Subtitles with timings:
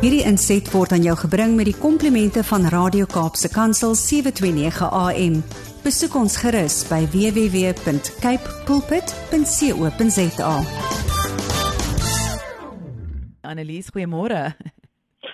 [0.00, 5.34] Hierdie inset word aan jou gebring met die komplimente van Radio Kaapse Kansel 729 AM.
[5.84, 10.54] Besoek ons gerus by www.cape pulpit.co.za.
[13.44, 14.40] Annelies, goeiemôre.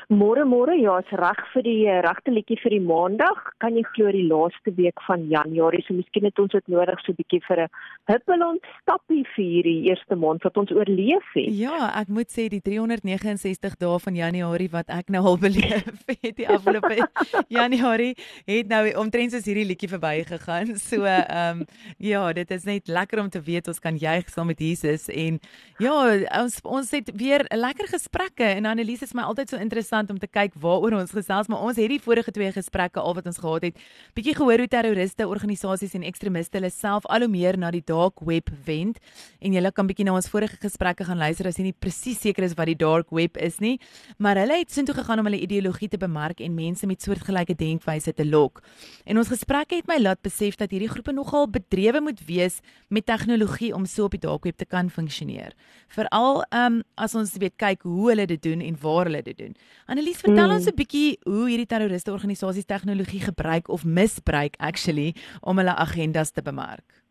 [0.06, 3.40] Môre môre ja, is reg vir die eh, regte liedjie vir die maandag.
[3.58, 7.10] Kan jy glo die laaste week van Januarie, so miskien het ons dit nodig so
[7.10, 7.68] 'n bietjie vir 'n
[8.06, 11.50] huppelend stappie vir hierdie eerste maand wat ons oorleef het.
[11.50, 16.36] Ja, ek moet sê die 369 dae van Januarie wat ek nou al beleef het
[16.36, 17.02] die afgelope
[17.58, 18.14] Januarie
[18.46, 20.78] het nou omtrent soos hierdie liedjie verbygegaan.
[20.86, 21.66] So ehm um,
[21.98, 25.40] ja, dit is net lekker om te weet ons kan juig saam met Jesus en
[25.78, 25.94] ja,
[26.38, 30.18] ons ons het weer lekker gesprekke en Annelies is my altyd so interessant interessant om
[30.18, 33.38] te kyk waaroor ons gesels, maar ons het die vorige twee gesprekke al wat ons
[33.38, 33.76] gehad het,
[34.14, 38.20] bietjie gehoor hoe terroriste, organisasies en ekstremiste hulle self al hoe meer na die dark
[38.20, 38.98] web wend.
[39.40, 42.44] En jy kan bietjie na ons vorige gesprekke gaan luister as jy nie presies seker
[42.44, 43.78] is wat die dark web is nie,
[44.18, 48.12] maar hulle het soontoe gegaan om hulle ideologie te bemark en mense met soortgelyke denkwyse
[48.12, 48.62] te lok.
[49.06, 53.06] En ons gesprekke het my laat besef dat hierdie groepe nogal bedrewe moet wees met
[53.06, 55.54] tegnologie om so op die dark web te kan funksioneer.
[55.92, 59.54] Veral um, as ons weet kyk hoe hulle dit doen en waar hulle dit doen.
[59.86, 60.54] Annelies, vertel mm.
[60.58, 66.32] ons 'n bietjie hoe hierdie terroriste organisasies tegnologie gebruik of misbruik actually om hulle agendas
[66.34, 67.06] te bemark.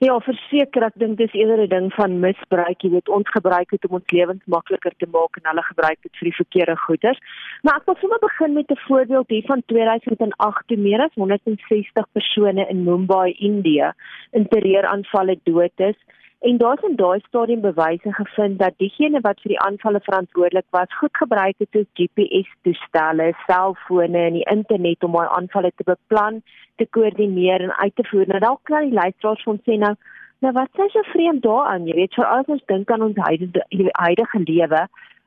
[0.00, 3.84] Ja, verseker ek dink dis eerder 'n ding van misbruik, jy weet, ons gebruik dit
[3.84, 7.20] om ons lewens makliker te maak en hulle gebruik dit vir die verkeerde goeders.
[7.62, 12.06] Maar ek wil sommer begin met 'n voorbeeld hier van 2008 toe meer as 160
[12.12, 13.92] persone in Mumbai, Indië,
[14.32, 15.96] in terreuraanvalle dood is.
[16.40, 20.94] En daar's in daai stadium bewyse gevind dat diegene wat vir die aanvalle verantwoordelik was,
[21.00, 26.40] goed gebruik het soos GPS-toestelle, selfone en die internet om daai aanvalle te beplan,
[26.80, 28.24] te koördineer en uit te voer.
[28.32, 29.92] Nou dalk kan die luisteraars van sê nou,
[30.40, 31.84] nou wat is so vreemd daaraan?
[31.90, 34.86] Jy weet, vir al ons dink aan ons huidige huidige lewe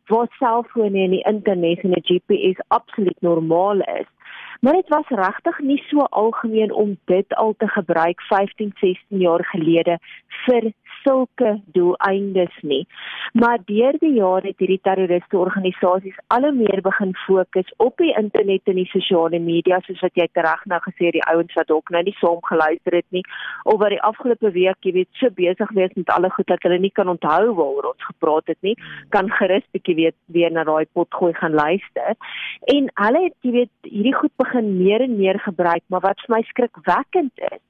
[0.09, 4.09] waar selfone en die internet en die GPS absoluut normaal is.
[4.63, 9.45] Maar dit was regtig nie so algemeen om dit al te gebruik 15, 16 jaar
[9.45, 9.97] gelede
[10.45, 10.71] vir
[11.03, 12.83] sulke doeleindes nie.
[13.33, 18.13] Maar deur die jare het hierdie terroriste organisasies al hoe meer begin fokus op die
[18.19, 21.89] internet en die sosiale media soos wat jy reg nou gesê die ouens wat dalk
[21.93, 23.23] nou nie saam geluister het nie
[23.63, 26.79] of wat die afgelope week jy weet so besig wees met alle goed dat hulle
[26.79, 28.75] nie kan onthou waaroor ons gepraat het nie,
[29.15, 32.15] kan gerus bietjie weet weer na daai pot gooi gaan luister.
[32.73, 36.37] En hulle het jy weet hierdie goed begin meer en meer gebruik, maar wat vir
[36.37, 37.61] my skrikwekkend is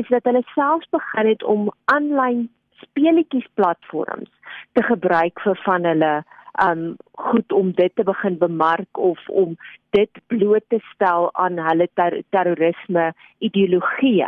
[0.00, 2.46] is dat hulle selfs begin het om aanlyn
[2.82, 4.30] speletjies platforms
[4.72, 6.14] te gebruik vir van hulle
[6.60, 9.56] um goed om dit te begin bemark of om
[9.90, 14.24] dit bloot te stel aan hulle ter terrorisme ideologie.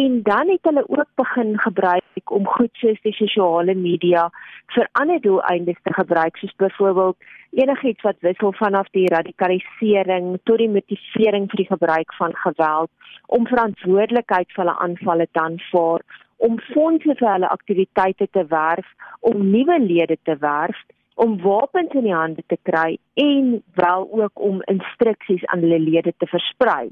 [0.00, 4.28] En dan het hulle ook begin gebruik om goed soos die sosiale media
[4.74, 7.16] vir ander doeleindes te gebruik, soos byvoorbeeld
[7.50, 12.90] enigiets wat wissel vanaf die radikalisering tot die motivering vir die gebruik van geweld
[13.26, 16.04] om verantwoordelikheid vir hulle aanvalle te aanvaar
[16.36, 18.86] om fondse vir hulle aktiwiteite te werf,
[19.20, 20.78] om nuwe lede te werf,
[21.16, 26.12] om wapens in die hande te kry en wel ook om instruksies aan hulle lede
[26.16, 26.90] te versprei.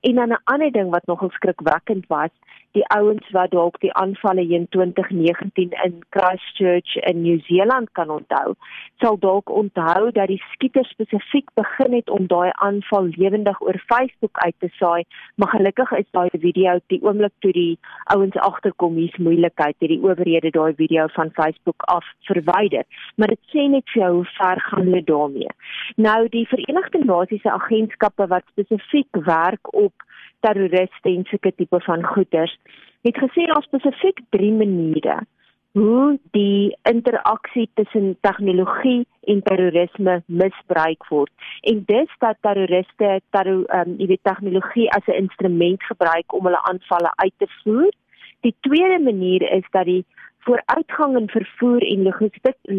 [0.00, 2.30] En dan 'n ander ding wat nogal skrikwekkend was,
[2.76, 8.54] die ouens wat dalk die aanvalle in 2019 in Christchurch in Nieu-Seeland kan onthou,
[9.00, 14.38] sal dalk onthou dat die skieters spesifiek begin het om daai aanval lewendig oor Facebook
[14.44, 15.04] uit te saai,
[15.36, 17.78] maar gelukkig is daai video die oomblik toe die
[18.12, 22.84] ouens agterkom hier's moeilikheid, het die owerhede daai video van Facebook af verwyder.
[23.16, 25.52] Maar dit sê net vir jou hoe ver gaan hulle daarmee.
[25.96, 29.95] Nou die Verenigde Nasies se agentskappe wat spesifiek werk op
[30.40, 32.58] terroriste en sulke tipe van goeders
[33.06, 35.20] het gesê daar spesifiek drie maniere
[35.76, 41.32] hoe die interaksie tussen tegnologie en terrorisme misbruik word.
[41.60, 46.48] En dis dat terroriste terror ehm um, jy weet tegnologie as 'n instrument gebruik om
[46.48, 47.92] hulle aanvalle uit te voer.
[48.40, 50.04] Die tweede manier is dat die
[50.38, 52.02] vooruitgang in vervoer en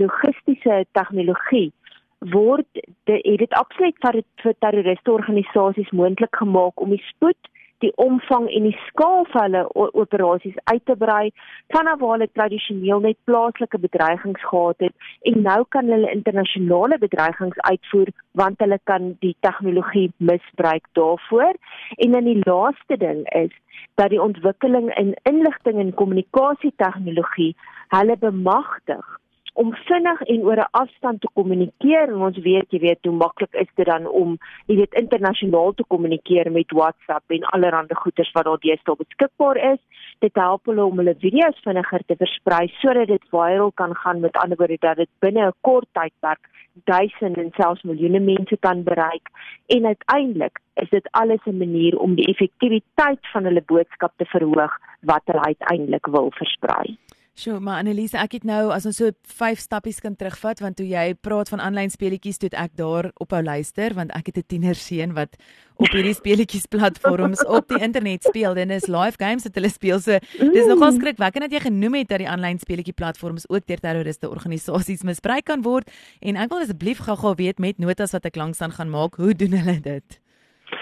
[0.03, 1.71] logistiese tegnologie
[2.19, 2.67] word
[3.03, 7.51] dit het dit absoluut vir vir terroriste organisasies moontlik gemaak om die spoed
[7.83, 11.31] die omvang en die skaal van hulle operasies uit te brei
[11.75, 14.95] vanaf waar hulle tradisioneel net plaaslike bedreigings gehad het
[15.31, 21.53] en nou kan hulle internasionale bedreigings uitvoer want hulle kan die tegnologie misbruik daarvoor.
[21.95, 23.53] En dan die laaste ding is
[23.95, 27.55] dat die ontwikkeling in inligting en kommunikasie tegnologie
[27.93, 29.17] hulle bemagtig
[29.61, 33.53] om vinnig en oor 'n afstand te kommunikeer en ons weet jy weet hoe maklik
[33.63, 34.37] is dit dan om
[34.67, 39.81] jy weet internasionaal te kommunikeer met WhatsApp en allerlei goeders wat daar deesdae beskikbaar is.
[40.19, 44.19] Dit help hulle om hulle video's vinniger te versprei sodat dit viral kan gaan.
[44.19, 46.43] Met ander woorde dat dit binne 'n kort tydperk
[46.83, 49.29] duisende en selfs miljoene mense kan bereik.
[49.65, 54.77] En uiteindelik is dit alles 'n manier om die effektiwiteit van hulle boodskap te verhoog
[55.01, 56.97] wat hulle uiteindelik wil versprei.
[57.37, 60.87] Sjoe, maar Annelise, ek het nou as ons so vyf stappies kan terugvat want toe
[60.89, 65.13] jy praat van aanlyn speletjies, toe ek daar ophou luister want ek het 'n tienerseun
[65.13, 65.37] wat
[65.77, 68.57] op hierdie speletjies platforms op die internet speel.
[68.57, 70.01] Dit is live games wat hulle speel.
[70.01, 73.85] So dis nogal skrikwekkend dat jy genoem het dat die aanlyn speletjie platforms ook deur
[73.85, 75.91] terroriste organisasies misbruik kan word
[76.21, 79.53] en ek wil asseblief gou-gou weet met notas wat ek langsaan gaan maak, hoe doen
[79.53, 80.21] hulle dit?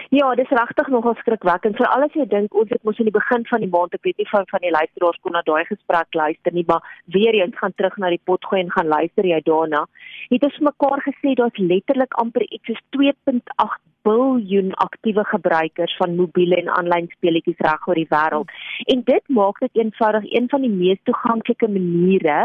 [0.10, 1.78] Ja, dis regtig nogal skrikwekkend.
[1.80, 4.20] Vir alles jy dink ons het mos in die begin van die maand, ek weet
[4.22, 6.86] nie van van die luisteraars kon na daai gesprek luister nie, maar
[7.16, 9.86] weer eens gaan terug na die pot gooi en gaan luister jy daarna.
[10.30, 16.60] Het ons mekaar gesê daar's letterlik amper iets soos 2.8 biljoen aktiewe gebruikers van mobiele
[16.62, 18.52] en aanlyn speletjies reg oor die wêreld.
[18.94, 22.44] En dit maak dit eenvoudig een van die mees toeganklike maniere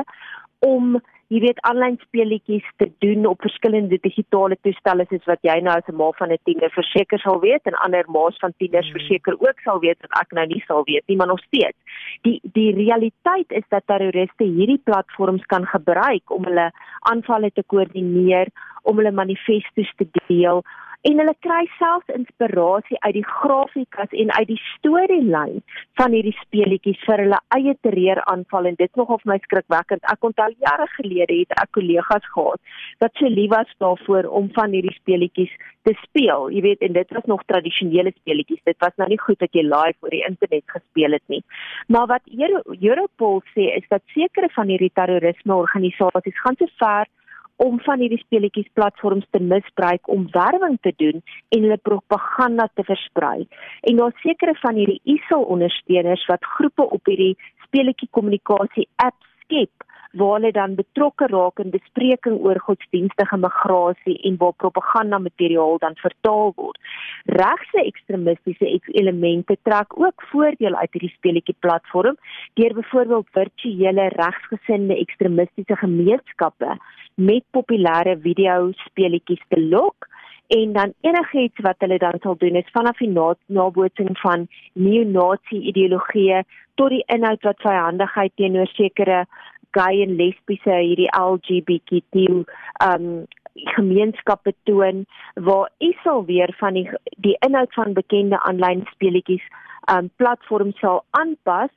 [0.65, 0.97] om
[1.31, 5.87] jy weet aanlyn speletjies te doen op verskillende digitale toestelle soos wat jy nou as
[5.89, 8.99] 'n ma van 'n tiener verseker sal weet en ander ma's van tieners hmm.
[8.99, 11.79] verseker ook sal weet wat ek nou nie sal weet nie, maar nog steeds.
[12.23, 16.71] Die die realiteit is dat terroriste hierdie platforms kan gebruik om hulle
[17.13, 18.49] aanvalle te koördineer,
[18.83, 20.63] om hulle manifestos te deel
[21.09, 25.63] en hulle kry selfs inspirasie uit die grafikas en uit die storielyn
[26.01, 30.05] van hierdie speletjies vir hulle eie terreuraanval en dit nogal vir my skrikwekkend.
[30.13, 32.61] Ek onthou jare gelede het ek kollegas gehad
[33.01, 35.53] wat so lief was daarvoor om van hierdie speletjies
[35.89, 36.51] te speel.
[36.53, 38.61] Jy weet en dit was nog tradisionele speletjies.
[38.69, 41.41] Dit was nou nie goed dat jy live oor die internet gespeel het nie.
[41.89, 42.29] Maar wat
[42.81, 47.09] Europol sê is dat sekere van hierdie terrorisme organisasies gaan so ver
[47.61, 52.85] om van hierdie speletjies platforms te misbruik om werwing te doen en hulle propaganda te
[52.89, 53.47] versprei.
[53.89, 57.37] En daar sekere van hierdie ISIL ondersteuners wat groepe op hierdie
[57.67, 64.37] speletjie kommunikasie apps skep waar hulle dan betrokke raak in bespreking oor godsdienstige migrasie en
[64.37, 66.79] waar propaganda materiaal dan vertaal word.
[67.25, 72.17] Regse ekstremistiese elemente trek ook voordeel uit hierdie speletjie platform
[72.59, 76.77] deur byvoorbeeld virtuele regsgesinde ekstremistiese gemeenskappe
[77.15, 80.09] met populêre video speletjies te lok
[80.51, 83.13] en dan enigiets wat hulle dan sal doen is vanaf die
[83.47, 86.43] nabootsing van neo-nazi ideologieë
[86.81, 89.21] tot die inhoud wat vyandigheid teenoor sekere
[89.77, 92.45] gay en lesbiese hierdie LGBTQ
[92.87, 93.27] um
[93.75, 96.87] gemeenskappe toon waar ISIL weer van die
[97.27, 99.45] die inhoud van bekende aanlyn speletjies
[99.95, 101.73] um platforms sal aanpas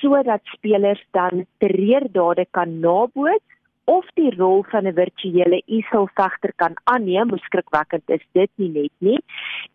[0.00, 3.44] sodat spelers dan terreurdade kan naboots
[3.84, 8.92] of die rol van 'n virtuele ISIL vegter kan aanneem, beskikwekkend is dit nie net
[8.98, 9.18] nie.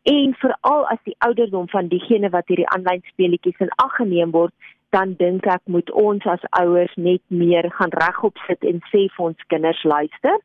[0.03, 4.53] En veral as die ouderdom van diegene wat hierdie aanlyn speletjies in ag geneem word,
[4.95, 9.25] dan dink ek moet ons as ouers net meer gaan regop sit en sê vir
[9.25, 10.37] ons kinders luister.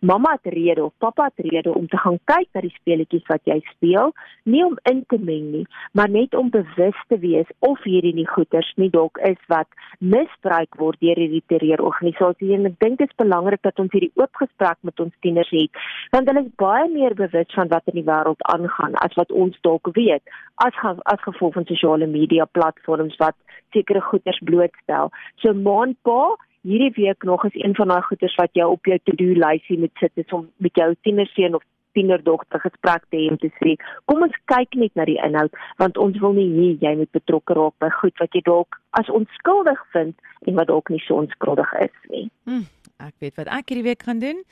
[0.00, 3.42] Mamma het rede of pappa het rede om te gaan kyk na die speletjies wat
[3.48, 4.12] jy speel,
[4.44, 5.64] nie om in te meng nie,
[5.96, 10.76] maar net om bewus te wees of hierdie nie goeters nie dalk is wat misbruik
[10.80, 14.76] word deur hierdie terreurorganisasies en ek dink dit is belangrik dat ons hierdie oop gesprek
[14.84, 18.44] met ons tieners het, want hulle is baie meer bewus van wat in die wêreld
[18.52, 23.36] aangaan as wat ons dalk weet as as gevolg van sosiale media platforms wat
[23.86, 25.10] sekere goeders blootstel.
[25.36, 26.36] So maandpa
[26.66, 29.94] hierdie week nog is een van daai goeders wat jy op jou to-do lysie moet
[30.00, 31.62] sit is om met jou tienerseun of
[31.94, 35.96] tienerdogter gesprek te hê om te sê kom ons kyk net na die inhoud want
[35.96, 39.80] ons wil nie hê jy moet betrokke raak by goed wat jy dalk as onskuldig
[39.94, 40.14] vind
[40.46, 42.26] en wat dalk nie so onskuldig is nie.
[42.44, 42.66] Hmm,
[43.02, 44.42] ek weet wat ek hierdie week gaan doen.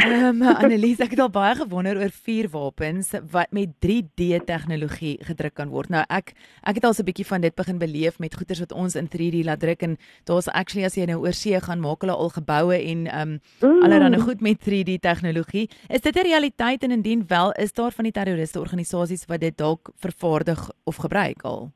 [0.00, 5.54] Ehm um, Annelies, ek het al baie gewonder oor vuurwapens wat met 3D tegnologie gedruk
[5.60, 5.92] kan word.
[5.92, 6.32] Nou ek
[6.64, 9.08] ek het al so 'n bietjie van dit begin beleef met goeders wat ons in
[9.08, 12.30] 3D laat druk en daar's actually as jy nou oor see gaan maak hulle al
[12.30, 15.68] geboue en ehm um, allerlei goed met 3D tegnologie.
[15.88, 19.56] Is dit 'n realiteit en indien wel is daar van die terroriste organisasies wat dit
[19.56, 21.72] dalk vervaardig of gebruik al?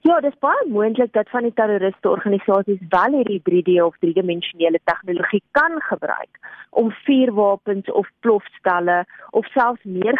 [0.00, 5.42] Ja, dis baie moontlik dat van die terroriste organisasies wel hierdie 3D of driedimensionele tegnologie
[5.50, 6.38] kan gebruik
[6.70, 10.16] om vuurwapens of plofstelle of selfs meer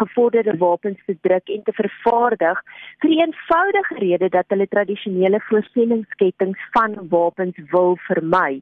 [0.00, 2.62] gevorderde wapens te druk en te vervaardig
[3.04, 8.58] vir eenvoudige rede dat hulle tradisionele voorsieningsskeppings van wapens wil vermy.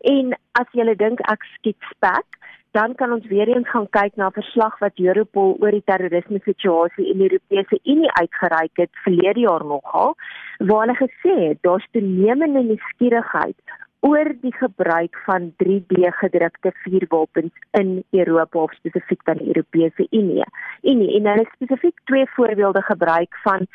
[0.00, 4.26] En as jy dink ek skiet spek dan kan ons weer eens gaan kyk na
[4.26, 9.40] 'n verslag wat Europol oor die terrorisme situasie in die Europese Unie uitgereik het verlede
[9.40, 10.14] jaar nogal
[10.58, 13.58] waar hulle gesê het daar's toenemende nuuskierigheid
[14.00, 20.44] oor die gebruik van 3D gedrukte vuurwapens in Europa of spesifiek dan die Europese Unie.
[20.82, 23.66] Unie en hulle spesifiek twee voorbeelde gebruik van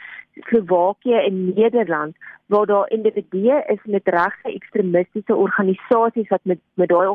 [0.49, 2.15] Slowakië en Nederland
[2.45, 7.07] waar daar individue is met regse ekstremistiese organisasies wat met met daai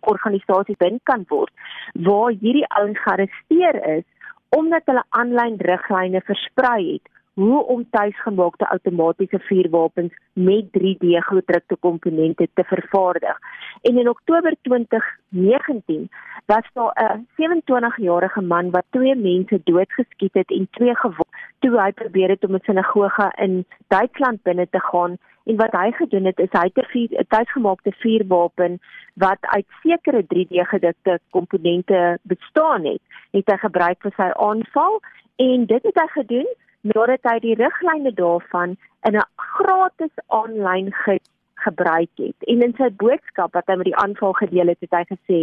[0.00, 1.52] organisasies bind kan word
[1.92, 4.04] waar hierdie ouens gearresteer is
[4.48, 12.48] omdat hulle aanlyn riglyne versprei het hoe om tuisgemaakte outomatiese vuurwapens met 3D gedrukte komponente
[12.54, 13.38] te vervaardig.
[13.82, 16.10] En in Oktober 2019
[16.46, 21.92] was daar 'n 27-jarige man wat twee mense doodgeskiet het en twee gewond toe hy
[21.92, 26.38] probeer het om 'n sinagoge in Duitsland binne te gaan en wat hy gedoen het
[26.38, 28.78] is hy het 'n tuisgemaakte vuurwapen
[29.14, 35.00] wat uit sekere 3D gedrukte komponente bestaan het, het hy gebruik vir sy aanval
[35.36, 36.48] en dit het hy gedoen
[36.80, 38.76] nadat hy die riglyne daarvan
[39.08, 41.18] in 'n gratis aanlyn ge
[41.60, 42.36] gebruik het.
[42.40, 45.38] En in sy boodskap wat hy met die aanval gedeel het, het hy gesê: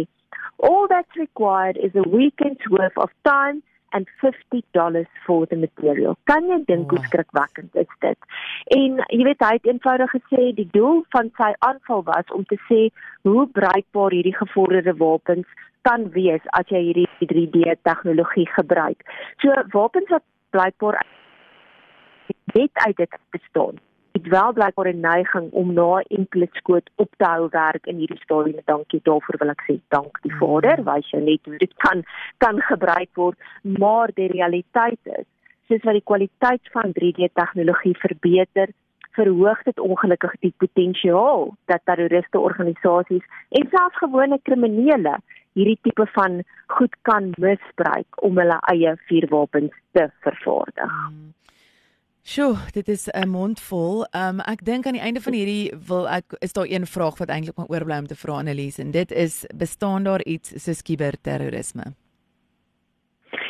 [0.56, 6.48] "All that's required is a weekend's worth of time and $50 for the material." Kan
[6.48, 8.18] jy dink hoe skrikwekkend is dit?
[8.66, 12.58] En jy weet hy het eenvoudig gesê die doel van sy aanval was om te
[12.66, 12.88] sê
[13.22, 15.46] hoe bruikbaar hierdie gevorderde wapens
[15.82, 19.02] kan wees as jy hierdie 3D tegnologie gebruik.
[19.40, 21.00] So wapens wat blykbaar
[22.54, 23.78] net uit dit bestaan.
[24.12, 28.22] Dit wel blykbaar 'n neiging om na enkele skoot op te hou werk in hierdie
[28.22, 28.60] stadium.
[28.64, 29.80] Dankie daarvoor wil ek sê.
[29.88, 32.04] Dank die Vader, wys jy net hoe dit kan
[32.38, 35.26] kan gebruik word, maar die realiteit is,
[35.68, 38.68] soos wat die kwaliteit van 3D tegnologie verbeter,
[39.18, 43.24] verhoog dit ongelukkig die potensiaal dat terroriste organisasies
[43.58, 45.16] en selfs gewone kriminele
[45.58, 50.92] hierdie tipe van goed kan misbruik om hulle eie vuurwapens te vervaardig.
[50.92, 51.34] Hmm.
[52.28, 54.06] Sjoe, dit is 'n mond vol.
[54.12, 57.28] Um ek dink aan die einde van hierdie wil ek is daar een vraag wat
[57.28, 61.84] eintlik maar oorbly om te vra Annelies en dit is bestaan daar iets soos kiberterrorisme?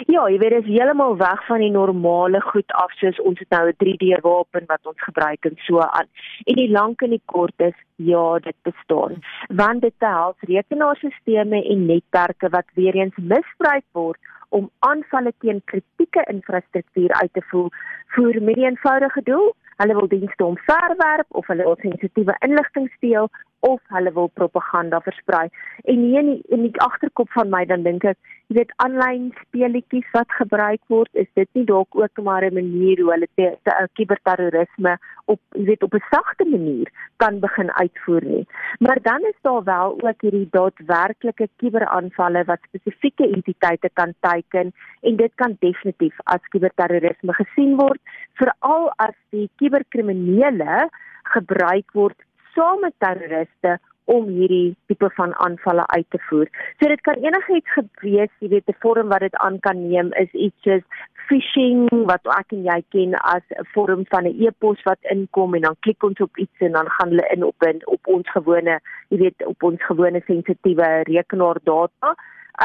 [0.07, 3.51] Ja, jy weet dit is heeltemal weg van die normale goed af soos ons het
[3.51, 6.09] nou 'n 3D wapen wat ons gebruik en so aan.
[6.45, 9.19] En die lank en die kort is ja, dit bestaan.
[9.49, 14.19] Want dit behels rekenaarstelsels en netwerke wat weer eens misbruik word
[14.49, 17.71] om aanvalle teen kritieke infrastruktuur uit te voer
[18.17, 19.55] vir 'n eenvoudige doel.
[19.77, 23.29] Hulle wil dienste omverwerp of hulle wil sensitiewe inligting steel
[23.61, 25.49] of hulle wil propaganda versprei.
[25.85, 29.29] En nie in die, in die agterkop van my dan dink ek, jy weet aanlyn
[29.43, 33.57] speletjies wat gebruik word, is dit nie dalk ook maar 'n manier hoe hulle te,
[33.63, 38.47] te, te kiberterrorisme op jy weet op 'n sagte manier kan begin uitvoer nie.
[38.79, 44.73] Maar dan is daar wel ook hierdie daadwerklike kiberaanvalle wat spesifieke entiteite kan teiken en
[45.17, 48.01] dit kan definitief as kiberterrorisme gesien word,
[48.35, 50.89] veral as die kiberkriminele
[51.35, 52.17] gebruik word
[52.55, 53.79] saam met terroriste
[54.09, 56.49] om hierdie tipe van aanvalle uit te voer.
[56.81, 60.33] So dit kan enigiets gewees, jy weet, 'n vorm wat dit aan kan neem is
[60.33, 60.85] iets soos
[61.29, 65.63] phishing wat ek en jy ken as 'n vorm van 'n e-pos wat inkom en
[65.69, 68.81] dan klik ons op iets en dan gaan hulle in op in op ons gewone,
[69.11, 72.15] jy weet, op ons gewone sensitiewe rekenaardata.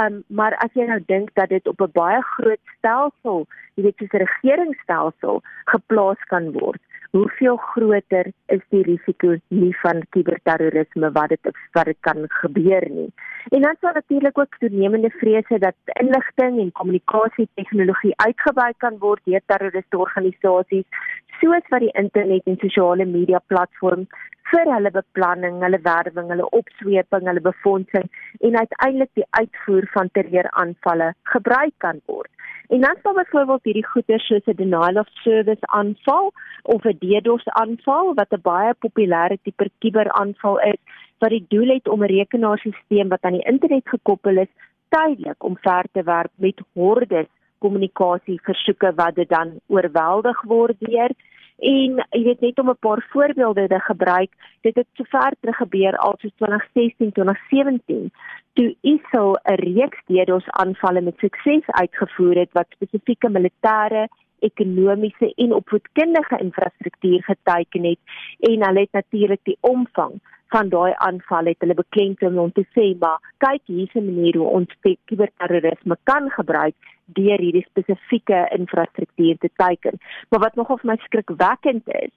[0.01, 3.45] Um maar as jy nou dink dat dit op 'n baie groot stelsel,
[3.75, 6.81] jy weet, soos 'n regeringsstelsel geplaas kan word,
[7.13, 13.09] hoeveel groter is die risiko nie van kiberterrorisme wat dit wat dit kan gebeur nie.
[13.51, 19.21] En dan sal natuurlik ook toenemende vrese dat inligting en kommunikasie tegnologie uitgebuit kan word
[19.29, 20.87] deur terroriste organisasies
[21.41, 24.09] soos wat die internet en sosiale media platforms
[24.51, 31.13] vir hulle beplanning, hulle werwing, hulle opsweping, hulle befondsing en uiteindelik die uitvoer van terreuraanvalle
[31.35, 32.29] gebruik kan word.
[32.67, 36.31] En dan sal byvoorbeeld hierdie goeie soos 'n denial of service aanval
[36.63, 40.79] of 'n DDoS aanval wat 'n baie populêre tipe kuberaanval is
[41.19, 44.51] wat die doel het om 'n rekenaarstelsel wat aan die internet gekoppel is
[44.89, 47.27] tydelik omver te werp met hordes
[47.57, 51.11] kommunikasie versoeke wat dit dan oorweldig word deur
[51.63, 55.97] En jy weet net om 'n paar voorbeelde te gebruik, dit het sover terug gebeur
[55.97, 58.11] al soos 2016, 2017,
[58.53, 64.07] toe ISIL 'n reeks DDoS aanvalle met sukses uitgevoer het wat spesifieke militêre,
[64.49, 67.99] ekonomiese en opvoedkundige infrastruktuur geteken het
[68.39, 70.19] en hulle het natuurlik die omvang
[70.53, 74.49] van daai aanval het hulle beklemtoon om te sê maar kyk hier's 'n manier hoe
[74.59, 79.97] ons kiberterrorisme kan gebruik deur hierdie spesifieke infrastruktuur te teiken.
[80.29, 82.13] Maar wat nogal vir my skrikwekkend is,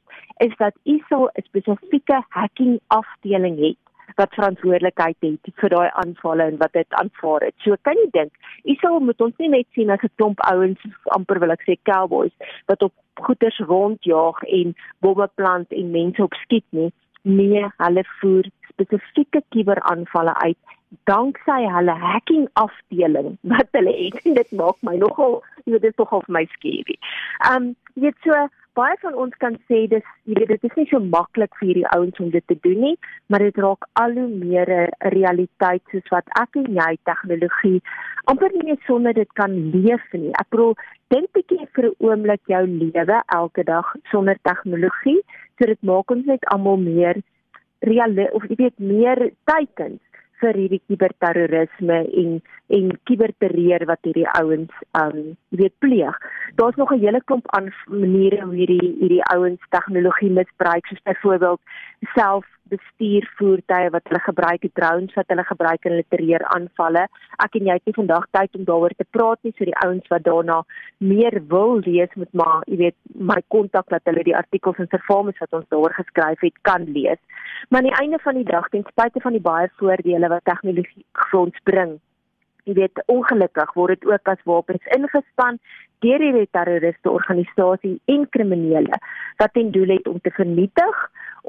[0.47, 3.81] is dat ISIL 'n spesifieke hacking afdeling het
[4.15, 7.57] wat verantwoordelikheid het vir daai aanvalle en wat dit aanvaar het.
[7.65, 8.33] So kan jy dink,
[8.65, 10.81] ISIL moet ons nie net sien as 'n klomp ouens
[11.17, 12.35] amper wil ek sê cowboys
[12.67, 16.93] wat op goeders rondjaag en bomme plant en mense opskiet nie.
[17.23, 20.59] Nee, hulle voer spesifieke kuberaanvalle uit
[21.05, 26.23] danksy hulle hacking afdeling wat hulle het dit maak my nogal jy weet dit nogal
[26.27, 26.99] vir my skerry.
[27.51, 30.89] Um jy weet so baie van ons kan sê dis jy weet dit is nie
[30.91, 32.97] so maklik vir hierdie ouens om dit te doen nie,
[33.29, 37.81] maar dit raak al hoe meer 'n realiteit soos wat ek en jy tegnologie
[38.33, 40.33] amper nie meer sonder dit kan leef nie.
[40.41, 40.75] Ek bedoel
[41.15, 45.21] dink bietjie vir 'n oomblik jou lewe elke dag sonder tegnologie,
[45.59, 47.23] so dit maak ons net almal meer
[47.81, 50.01] real of jy weet meer teikens
[50.41, 52.41] vir hierdie kiberterrorisme en
[52.77, 56.17] en kiberterreur wat hierdie ouens um weet pleeg.
[56.59, 61.61] Daar's nog 'n hele klomp aan maniere hoe hierdie hierdie ouens tegnologie misbruik soos byvoorbeeld
[62.15, 67.05] self bestuur voertuie wat hulle gebruik, drones wat hulle gebruik in hulle terreur aanvalle.
[67.45, 70.09] Ek en jy het nie vandag tyd om daaroor te praat nie, so die ouens
[70.13, 70.63] wat daarna
[70.99, 75.39] meer wil lees moet maar, jy weet, my kontak dat hulle die artikels en servamus
[75.45, 77.23] wat ons daaroor geskryf het kan lees.
[77.69, 81.05] Maar aan die einde van die dag, ten spyte van die baie voordele wat tegnologie
[81.31, 81.97] vir ons bring,
[82.67, 85.61] jy weet ongelukkig word dit ook as wapens ingespan
[86.05, 88.99] deur die terroriste organisasie en kriminele
[89.41, 90.99] wat ten doel het om te vernietig,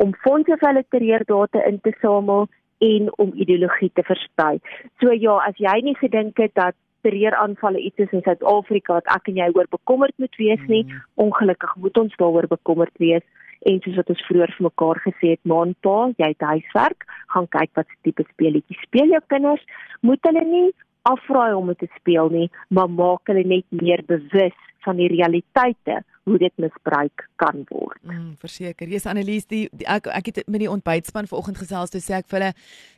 [0.04, 2.48] om fondse vir hulle terreurdata in te samel
[2.86, 4.58] en om ideologie te versprei.
[5.02, 9.30] So ja, as jy nie gedink het dat terreuraanvalle iets is in Suid-Afrika wat ek
[9.32, 11.04] en jy oor bekommerd moet wees nie, mm.
[11.28, 13.26] ongelukkig moet ons daaroor bekommerd wees
[13.70, 17.72] en soos wat ons vroeër vir mekaar gesê het, maanpa, jy het huiswerk, gaan kyk
[17.80, 19.64] wat tipe speletjies speel jou kinders,
[20.06, 20.68] moet hulle nie
[21.10, 26.04] afraai om dit te speel nie, maar maak hulle net meer bewus van die realiteite
[26.28, 28.00] hoe dit misbruik kan word.
[28.04, 28.90] Mm, verseker.
[28.92, 32.28] Jy's Annelies, die, die ek ek het met die ontbytspan vanoggend gesels toe sê ek
[32.28, 32.50] vir hulle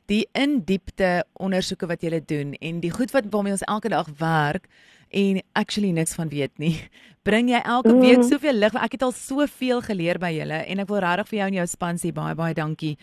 [0.10, 4.10] die in diepte ondersoeke wat julle doen en die goed wat waarmee ons elke dag
[4.18, 4.66] werk
[5.14, 6.74] en actually niks van weet nie.
[7.30, 8.02] Bring jy elke mm.
[8.02, 8.74] week soveel lig.
[8.74, 11.68] Ek het al soveel geleer by julle en ek wil regtig vir jou en jou
[11.70, 12.96] span sê baie baie dankie.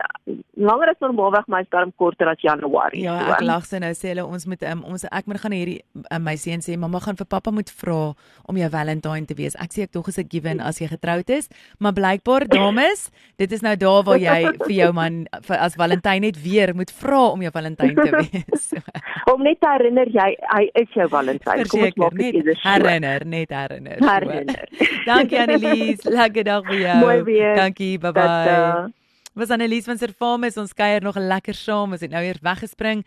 [0.54, 3.02] langer as normaalweg, maar hy's darm korter as Januarie.
[3.04, 3.34] Ja, so.
[3.36, 6.20] ek lag sy nou sê hulle ons moet um, ons ek moet gaan hierdie uh,
[6.22, 8.00] my seun sê mamma gaan vir pappa moet vra
[8.48, 9.58] om jou Valentine te wees.
[9.60, 13.52] Ek sê ek tog is 'n given as jy getroud is, maar blykbaar dames, dit
[13.52, 17.22] is nou daar waar jy vir jou man vir, as Valentine net weer moet vra
[17.34, 18.72] om jou Valentine te wees.
[19.32, 21.68] om net te herinner jy hy is jou Valentine.
[21.68, 22.62] Kom ons maak dit eers
[22.94, 23.98] herinner, net herinner.
[23.98, 24.68] Herinner.
[25.08, 26.98] Dankie Annelies, lekker dag vir jou.
[27.02, 27.56] Mooi weer.
[27.56, 28.92] Dankie, bye bye.
[29.34, 33.02] Was Annelies van Servamus, ons kuier nog lekker saam, ons het nou eers weggespring.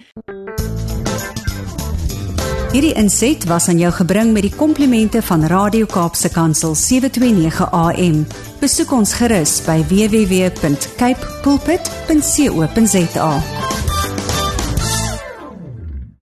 [2.74, 8.26] Hierdie inset was aan jou gebring met die komplimente van Radio Kaapse Kansel 729 AM.
[8.60, 13.32] Besoek ons gerus by www.cape pulpit.co.za.